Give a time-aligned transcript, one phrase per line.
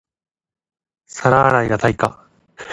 [1.05, 2.25] 皿洗いが対価